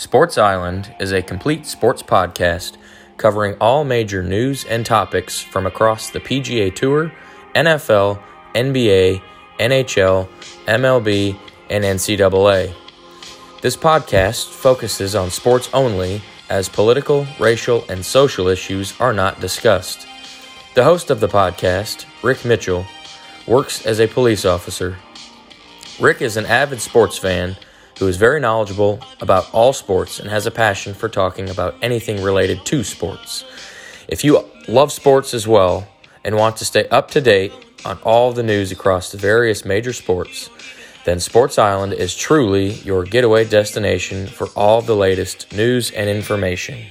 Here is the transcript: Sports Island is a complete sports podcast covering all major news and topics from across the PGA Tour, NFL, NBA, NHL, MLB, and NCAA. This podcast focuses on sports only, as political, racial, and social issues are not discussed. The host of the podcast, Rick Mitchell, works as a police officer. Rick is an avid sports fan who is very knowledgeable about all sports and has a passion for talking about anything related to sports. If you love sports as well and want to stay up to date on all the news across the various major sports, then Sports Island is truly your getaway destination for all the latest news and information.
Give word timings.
Sports 0.00 0.38
Island 0.38 0.94
is 0.98 1.12
a 1.12 1.20
complete 1.20 1.66
sports 1.66 2.02
podcast 2.02 2.78
covering 3.18 3.54
all 3.60 3.84
major 3.84 4.22
news 4.22 4.64
and 4.64 4.86
topics 4.86 5.42
from 5.42 5.66
across 5.66 6.08
the 6.08 6.20
PGA 6.20 6.74
Tour, 6.74 7.12
NFL, 7.54 8.18
NBA, 8.54 9.20
NHL, 9.58 10.26
MLB, 10.64 11.38
and 11.68 11.84
NCAA. 11.84 12.72
This 13.60 13.76
podcast 13.76 14.48
focuses 14.48 15.14
on 15.14 15.28
sports 15.28 15.68
only, 15.74 16.22
as 16.48 16.70
political, 16.70 17.26
racial, 17.38 17.84
and 17.90 18.02
social 18.02 18.48
issues 18.48 18.98
are 19.00 19.12
not 19.12 19.38
discussed. 19.38 20.06
The 20.74 20.84
host 20.84 21.10
of 21.10 21.20
the 21.20 21.28
podcast, 21.28 22.06
Rick 22.22 22.46
Mitchell, 22.46 22.86
works 23.46 23.84
as 23.84 24.00
a 24.00 24.08
police 24.08 24.46
officer. 24.46 24.96
Rick 26.00 26.22
is 26.22 26.38
an 26.38 26.46
avid 26.46 26.80
sports 26.80 27.18
fan 27.18 27.54
who 28.00 28.08
is 28.08 28.16
very 28.16 28.40
knowledgeable 28.40 28.98
about 29.20 29.52
all 29.52 29.74
sports 29.74 30.18
and 30.18 30.30
has 30.30 30.46
a 30.46 30.50
passion 30.50 30.94
for 30.94 31.08
talking 31.08 31.50
about 31.50 31.76
anything 31.82 32.22
related 32.22 32.64
to 32.64 32.82
sports. 32.82 33.44
If 34.08 34.24
you 34.24 34.42
love 34.66 34.90
sports 34.90 35.34
as 35.34 35.46
well 35.46 35.86
and 36.24 36.34
want 36.34 36.56
to 36.56 36.64
stay 36.64 36.88
up 36.88 37.10
to 37.10 37.20
date 37.20 37.52
on 37.84 37.98
all 38.02 38.32
the 38.32 38.42
news 38.42 38.72
across 38.72 39.12
the 39.12 39.18
various 39.18 39.66
major 39.66 39.92
sports, 39.92 40.48
then 41.04 41.20
Sports 41.20 41.58
Island 41.58 41.92
is 41.92 42.16
truly 42.16 42.70
your 42.70 43.04
getaway 43.04 43.44
destination 43.44 44.26
for 44.26 44.48
all 44.56 44.80
the 44.80 44.96
latest 44.96 45.52
news 45.52 45.90
and 45.90 46.08
information. 46.08 46.86